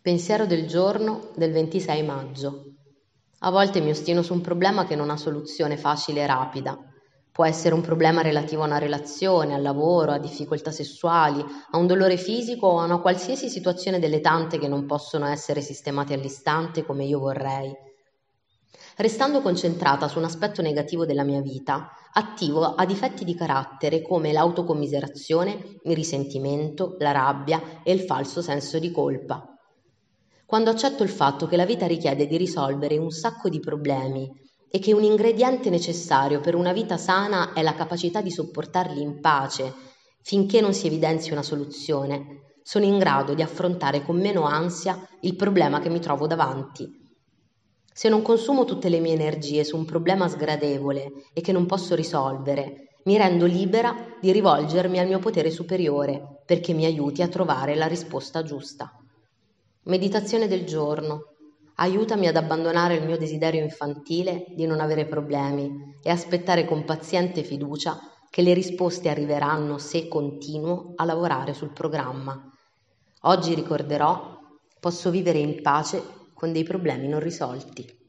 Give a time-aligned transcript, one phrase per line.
[0.00, 2.64] Pensiero del giorno del 26 maggio.
[3.40, 6.78] A volte mi ostino su un problema che non ha soluzione facile e rapida.
[7.32, 11.88] Può essere un problema relativo a una relazione, al lavoro, a difficoltà sessuali, a un
[11.88, 16.86] dolore fisico o a una qualsiasi situazione delle tante che non possono essere sistemate all'istante
[16.86, 17.74] come io vorrei.
[18.98, 24.30] Restando concentrata su un aspetto negativo della mia vita, attivo a difetti di carattere come
[24.30, 29.54] l'autocommiserazione, il risentimento, la rabbia e il falso senso di colpa
[30.48, 34.32] quando accetto il fatto che la vita richiede di risolvere un sacco di problemi
[34.70, 39.20] e che un ingrediente necessario per una vita sana è la capacità di sopportarli in
[39.20, 39.74] pace
[40.22, 45.36] finché non si evidenzi una soluzione, sono in grado di affrontare con meno ansia il
[45.36, 46.88] problema che mi trovo davanti.
[47.92, 51.94] Se non consumo tutte le mie energie su un problema sgradevole e che non posso
[51.94, 57.74] risolvere, mi rendo libera di rivolgermi al mio potere superiore perché mi aiuti a trovare
[57.74, 58.97] la risposta giusta.
[59.88, 61.32] Meditazione del giorno.
[61.76, 67.42] Aiutami ad abbandonare il mio desiderio infantile di non avere problemi e aspettare con paziente
[67.42, 67.98] fiducia
[68.28, 72.38] che le risposte arriveranno se continuo a lavorare sul programma.
[73.22, 74.38] Oggi ricorderò,
[74.78, 76.02] posso vivere in pace
[76.34, 78.07] con dei problemi non risolti.